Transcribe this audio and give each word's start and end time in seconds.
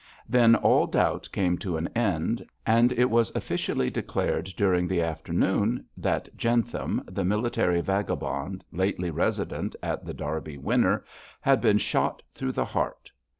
Then 0.27 0.55
all 0.55 0.87
doubt 0.87 1.29
came 1.31 1.59
to 1.59 1.77
an 1.77 1.87
end, 1.89 2.43
and 2.65 2.91
it 2.93 3.11
was 3.11 3.29
officially 3.35 3.91
declared 3.91 4.45
during 4.57 4.87
the 4.87 4.99
afternoon 4.99 5.85
that 5.95 6.35
Jentham, 6.35 7.03
the 7.07 7.23
military 7.23 7.81
vagabond 7.81 8.65
lately 8.71 9.11
resident 9.11 9.75
at 9.83 10.03
The 10.03 10.15
Derby 10.15 10.57
Winner, 10.57 11.05
had 11.39 11.61
been 11.61 11.77
shot 11.77 12.23
through 12.33 12.53
the 12.53 12.65
heart. 12.65 13.11